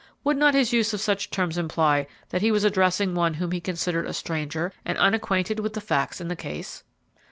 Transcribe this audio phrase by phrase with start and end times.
[0.23, 3.61] Would not his use of such terms imply that he was addressing one whom he
[3.61, 6.83] considered a stranger and unacquainted with the facts in the case?"